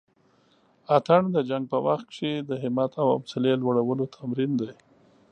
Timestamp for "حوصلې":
3.15-3.53